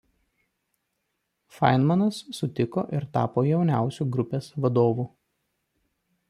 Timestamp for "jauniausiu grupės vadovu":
3.49-5.07